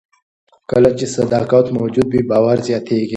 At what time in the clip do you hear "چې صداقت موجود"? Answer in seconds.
0.97-2.07